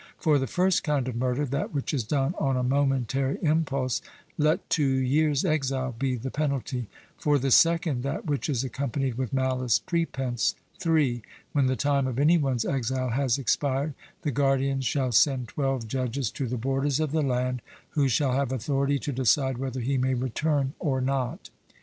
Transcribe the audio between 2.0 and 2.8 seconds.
done on a